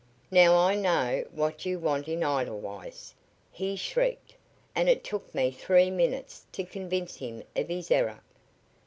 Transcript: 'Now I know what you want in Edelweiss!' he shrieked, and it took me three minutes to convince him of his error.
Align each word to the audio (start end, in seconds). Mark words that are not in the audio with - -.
'Now 0.31 0.55
I 0.57 0.73
know 0.73 1.25
what 1.29 1.63
you 1.63 1.77
want 1.77 2.07
in 2.07 2.23
Edelweiss!' 2.23 3.13
he 3.51 3.75
shrieked, 3.75 4.33
and 4.73 4.89
it 4.89 5.03
took 5.03 5.35
me 5.35 5.51
three 5.51 5.91
minutes 5.91 6.47
to 6.53 6.63
convince 6.63 7.17
him 7.17 7.43
of 7.55 7.67
his 7.67 7.91
error. 7.91 8.23